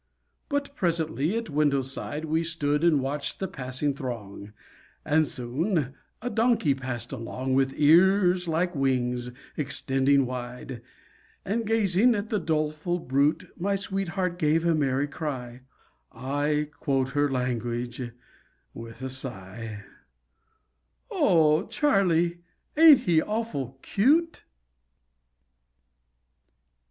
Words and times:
But 0.49 0.75
presently 0.75 1.37
at 1.37 1.47
window 1.51 1.83
side 1.83 2.25
We 2.25 2.43
stood 2.43 2.83
and 2.83 3.01
watched 3.03 3.37
the 3.37 3.47
passing 3.47 3.93
throng, 3.93 4.51
And 5.05 5.27
soon 5.27 5.93
a 6.23 6.29
donkey 6.31 6.73
passed 6.73 7.11
along 7.11 7.53
With 7.53 7.75
ears 7.79 8.47
like 8.47 8.75
wings 8.75 9.29
extended 9.57 10.21
wide. 10.21 10.81
And 11.45 11.67
gazing 11.67 12.15
at 12.15 12.29
the 12.29 12.39
doleful 12.39 12.97
brute 12.97 13.51
My 13.59 13.75
sweetheart 13.75 14.39
gave 14.39 14.65
a 14.65 14.73
merry 14.73 15.07
cry 15.07 15.61
I 16.11 16.69
quote 16.79 17.09
her 17.09 17.29
language 17.29 18.01
with 18.73 19.03
a 19.03 19.07
sigh 19.09 19.83
"O 21.11 21.67
Charlie, 21.67 22.39
ain't 22.75 23.01
he 23.01 23.21
awful 23.21 23.77
cute?" 23.83 24.45